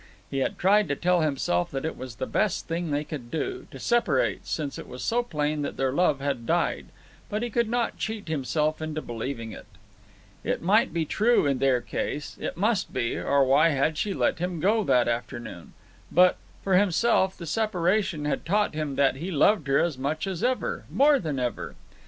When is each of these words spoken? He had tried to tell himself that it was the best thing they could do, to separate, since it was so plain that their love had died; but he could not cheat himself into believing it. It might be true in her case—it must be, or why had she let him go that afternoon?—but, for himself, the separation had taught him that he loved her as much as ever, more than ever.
He 0.31 0.39
had 0.39 0.57
tried 0.57 0.87
to 0.87 0.95
tell 0.95 1.21
himself 1.21 1.69
that 1.69 1.85
it 1.85 1.95
was 1.95 2.15
the 2.15 2.25
best 2.25 2.67
thing 2.67 2.89
they 2.89 3.03
could 3.03 3.29
do, 3.29 3.67
to 3.69 3.77
separate, 3.77 4.47
since 4.47 4.79
it 4.79 4.87
was 4.87 5.03
so 5.03 5.21
plain 5.21 5.61
that 5.61 5.77
their 5.77 5.91
love 5.91 6.19
had 6.19 6.47
died; 6.47 6.87
but 7.29 7.43
he 7.43 7.51
could 7.51 7.69
not 7.69 7.99
cheat 7.99 8.27
himself 8.27 8.81
into 8.81 8.99
believing 9.03 9.51
it. 9.51 9.67
It 10.43 10.63
might 10.63 10.91
be 10.91 11.05
true 11.05 11.45
in 11.45 11.59
her 11.61 11.81
case—it 11.81 12.57
must 12.57 12.91
be, 12.91 13.15
or 13.15 13.45
why 13.45 13.69
had 13.69 13.95
she 13.95 14.15
let 14.15 14.39
him 14.39 14.59
go 14.59 14.83
that 14.85 15.07
afternoon?—but, 15.07 16.35
for 16.63 16.75
himself, 16.75 17.37
the 17.37 17.45
separation 17.45 18.25
had 18.25 18.43
taught 18.43 18.73
him 18.73 18.95
that 18.95 19.17
he 19.17 19.29
loved 19.29 19.67
her 19.67 19.77
as 19.77 19.99
much 19.99 20.25
as 20.25 20.43
ever, 20.43 20.85
more 20.91 21.19
than 21.19 21.37
ever. 21.37 21.75